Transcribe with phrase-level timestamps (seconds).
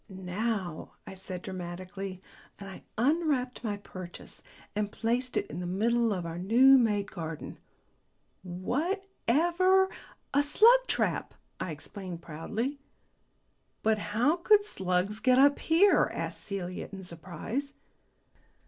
[0.09, 2.23] "Now!" I said dramatically,
[2.57, 4.41] and I unwrapped my purchase
[4.75, 7.59] and placed it in the middle of our new made garden.
[8.41, 9.91] "Whatever"
[10.33, 12.79] "A slug trap," I explained proudly.
[13.83, 17.75] "But how could slugs get up here?" asked Celia in surprise.